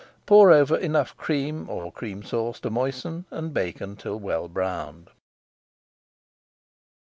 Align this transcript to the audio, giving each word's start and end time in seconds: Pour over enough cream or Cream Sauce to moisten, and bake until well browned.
Pour 0.25 0.51
over 0.51 0.75
enough 0.75 1.15
cream 1.15 1.69
or 1.69 1.91
Cream 1.91 2.23
Sauce 2.23 2.59
to 2.61 2.71
moisten, 2.71 3.25
and 3.29 3.53
bake 3.53 3.79
until 3.79 4.19
well 4.19 4.47
browned. 4.49 5.11